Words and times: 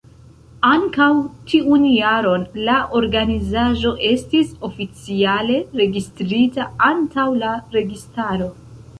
Ankaŭ 0.67 1.07
tiun 1.49 1.83
jaron 1.89 2.45
la 2.69 2.77
organizaĵo 2.99 3.91
estis 4.07 4.55
oficiale 4.69 5.59
registrita 5.81 6.65
antaŭ 6.87 7.27
la 7.43 7.53
registaro. 7.77 8.49